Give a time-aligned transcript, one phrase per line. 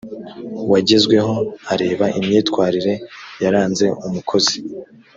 [0.71, 1.35] wagezweho
[1.73, 2.93] areba imyitwarire
[3.43, 4.57] yaranze umukozi